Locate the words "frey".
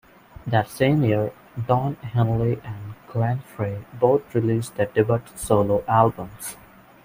3.41-3.85